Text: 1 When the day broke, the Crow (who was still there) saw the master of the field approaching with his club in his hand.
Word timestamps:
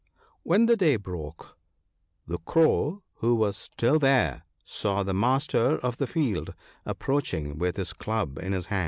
1 0.41 0.41
When 0.41 0.65
the 0.65 0.75
day 0.75 0.95
broke, 0.95 1.59
the 2.25 2.39
Crow 2.39 3.03
(who 3.17 3.35
was 3.35 3.55
still 3.55 3.99
there) 3.99 4.41
saw 4.65 5.03
the 5.03 5.13
master 5.13 5.77
of 5.77 5.97
the 5.97 6.07
field 6.07 6.55
approaching 6.87 7.59
with 7.59 7.77
his 7.77 7.93
club 7.93 8.39
in 8.39 8.51
his 8.51 8.65
hand. 8.65 8.79